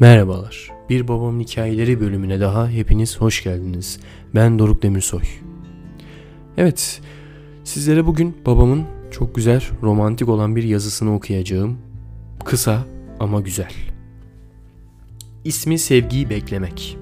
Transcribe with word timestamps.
Merhabalar. 0.00 0.72
Bir 0.90 1.08
Babamın 1.08 1.40
Hikayeleri 1.40 2.00
bölümüne 2.00 2.40
daha 2.40 2.68
hepiniz 2.68 3.20
hoş 3.20 3.44
geldiniz. 3.44 4.00
Ben 4.34 4.58
Doruk 4.58 4.82
Demirsoy. 4.82 5.22
Evet, 6.56 7.00
sizlere 7.64 8.06
bugün 8.06 8.36
babamın 8.46 8.84
çok 9.10 9.34
güzel, 9.34 9.62
romantik 9.82 10.28
olan 10.28 10.56
bir 10.56 10.62
yazısını 10.62 11.14
okuyacağım. 11.14 11.78
Kısa 12.44 12.84
ama 13.20 13.40
güzel. 13.40 13.72
İsmi 15.44 15.78
Sevgiyi 15.78 16.30
Beklemek. 16.30 16.98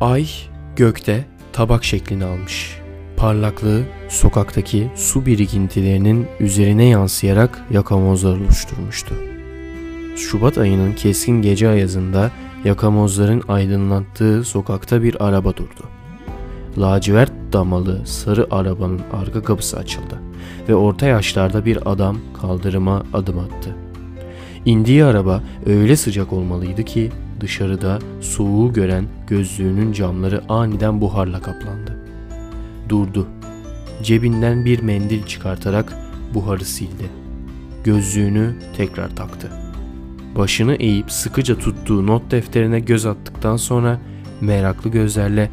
Ay 0.00 0.28
gökte 0.76 1.24
tabak 1.52 1.84
şeklini 1.84 2.24
almış. 2.24 2.80
Parlaklığı 3.18 3.82
sokaktaki 4.08 4.90
su 4.94 5.26
birikintilerinin 5.26 6.26
üzerine 6.40 6.84
yansıyarak 6.84 7.64
yakamozlar 7.70 8.36
oluşturmuştu. 8.36 9.14
Şubat 10.16 10.58
ayının 10.58 10.92
keskin 10.92 11.42
gece 11.42 11.68
ayazında 11.68 12.30
yakamozların 12.64 13.42
aydınlattığı 13.48 14.44
sokakta 14.44 15.02
bir 15.02 15.26
araba 15.26 15.56
durdu. 15.56 15.84
Lacivert 16.78 17.32
damalı 17.52 18.06
sarı 18.06 18.46
arabanın 18.50 19.00
arka 19.12 19.42
kapısı 19.42 19.78
açıldı 19.78 20.20
ve 20.68 20.74
orta 20.74 21.06
yaşlarda 21.06 21.64
bir 21.64 21.92
adam 21.92 22.18
kaldırıma 22.40 23.02
adım 23.14 23.38
attı. 23.38 23.76
İndiği 24.64 25.04
araba 25.04 25.42
öyle 25.66 25.96
sıcak 25.96 26.32
olmalıydı 26.32 26.82
ki 26.82 27.10
dışarıda 27.40 27.98
soğuğu 28.20 28.72
gören 28.72 29.04
gözlüğünün 29.26 29.92
camları 29.92 30.42
aniden 30.48 31.00
buharla 31.00 31.40
kaplandı. 31.40 31.87
Durdu. 32.88 33.26
Cebinden 34.02 34.64
bir 34.64 34.82
mendil 34.82 35.22
çıkartarak 35.22 35.94
buharı 36.34 36.64
sildi. 36.64 37.04
Gözlüğünü 37.84 38.54
tekrar 38.76 39.16
taktı. 39.16 39.50
Başını 40.36 40.74
eğip 40.74 41.12
sıkıca 41.12 41.58
tuttuğu 41.58 42.06
not 42.06 42.30
defterine 42.30 42.80
göz 42.80 43.06
attıktan 43.06 43.56
sonra 43.56 44.00
meraklı 44.40 44.90
gözlerle 44.90 45.50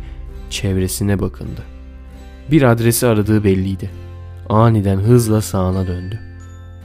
çevresine 0.49 1.19
bakındı. 1.19 1.61
Bir 2.51 2.61
adresi 2.61 3.07
aradığı 3.07 3.43
belliydi. 3.43 3.89
Aniden 4.49 4.97
hızla 4.97 5.41
sağına 5.41 5.88
döndü. 5.88 6.19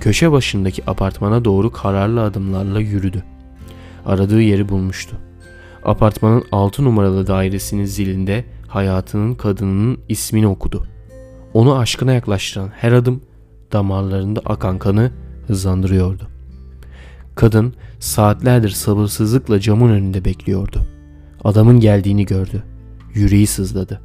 Köşe 0.00 0.32
başındaki 0.32 0.91
apartmana 0.91 1.44
doğru 1.44 1.72
kararlı 1.72 2.22
adımlarla 2.22 2.80
yürüdü. 2.80 3.25
Aradığı 4.06 4.42
yeri 4.42 4.69
bulmuştu. 4.69 5.16
Apartmanın 5.84 6.44
6 6.53 6.84
numaralı 6.84 7.27
dairesinin 7.27 7.84
zilinde 7.84 8.44
hayatının 8.70 9.34
kadınının 9.34 9.98
ismini 10.08 10.46
okudu. 10.46 10.86
Onu 11.54 11.78
aşkına 11.78 12.12
yaklaştıran 12.12 12.68
her 12.68 12.92
adım 12.92 13.20
damarlarında 13.72 14.40
akan 14.44 14.78
kanı 14.78 15.10
hızlandırıyordu. 15.46 16.28
Kadın 17.34 17.74
saatlerdir 18.00 18.68
sabırsızlıkla 18.68 19.60
camın 19.60 19.91
önünde 19.91 20.24
bekliyordu. 20.24 20.82
Adamın 21.44 21.80
geldiğini 21.80 22.26
gördü. 22.26 22.62
Yüreği 23.14 23.46
sızladı. 23.46 24.00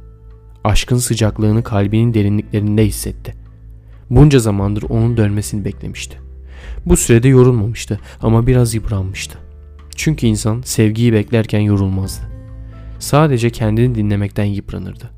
Aşkın 0.64 0.96
sıcaklığını 0.96 1.62
kalbinin 1.62 2.14
derinliklerinde 2.14 2.86
hissetti. 2.86 3.34
Bunca 4.10 4.38
zamandır 4.38 4.82
onun 4.82 5.16
dönmesini 5.16 5.64
beklemişti. 5.64 6.18
Bu 6.86 6.96
sürede 6.96 7.28
yorulmamıştı 7.28 8.00
ama 8.22 8.46
biraz 8.46 8.74
yıpranmıştı. 8.74 9.38
Çünkü 9.96 10.26
insan 10.26 10.62
sevgiyi 10.64 11.12
beklerken 11.12 11.60
yorulmazdı. 11.60 12.35
Sadece 12.98 13.50
kendini 13.50 13.94
dinlemekten 13.94 14.44
yıpranırdı. 14.44 15.10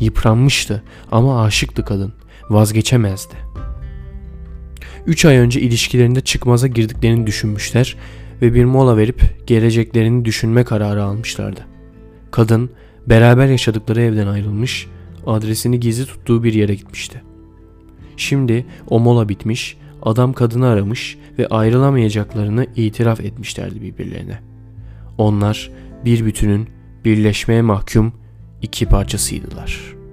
Yıpranmıştı 0.00 0.82
ama 1.12 1.44
aşıktı 1.44 1.84
kadın. 1.84 2.12
Vazgeçemezdi. 2.50 3.34
Üç 5.06 5.24
ay 5.24 5.36
önce 5.36 5.60
ilişkilerinde 5.60 6.20
çıkmaza 6.20 6.66
girdiklerini 6.66 7.26
düşünmüşler 7.26 7.96
ve 8.42 8.54
bir 8.54 8.64
mola 8.64 8.96
verip 8.96 9.46
geleceklerini 9.46 10.24
düşünme 10.24 10.64
kararı 10.64 11.04
almışlardı. 11.04 11.60
Kadın 12.30 12.70
beraber 13.06 13.46
yaşadıkları 13.46 14.00
evden 14.00 14.26
ayrılmış, 14.26 14.86
adresini 15.26 15.80
gizli 15.80 16.06
tuttuğu 16.06 16.44
bir 16.44 16.54
yere 16.54 16.74
gitmişti. 16.74 17.22
Şimdi 18.16 18.66
o 18.88 19.00
mola 19.00 19.28
bitmiş, 19.28 19.76
adam 20.02 20.32
kadını 20.32 20.66
aramış 20.66 21.18
ve 21.38 21.46
ayrılamayacaklarını 21.46 22.66
itiraf 22.76 23.20
etmişlerdi 23.20 23.82
birbirlerine. 23.82 24.38
Onlar 25.18 25.70
bir 26.04 26.24
bütünün 26.26 26.68
birleşmeye 27.06 27.62
mahkum 27.62 28.12
iki 28.62 28.86
parçasıydılar.'' 28.86 30.05